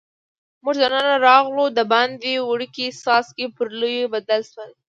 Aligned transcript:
موږ 0.63 0.75
دننه 0.81 1.15
راغلو، 1.29 1.63
دباندې 1.77 2.33
وړوکي 2.49 2.85
څاڅکي 3.01 3.45
پر 3.55 3.67
لویو 3.79 4.11
بدل 4.13 4.41
شول. 4.51 4.71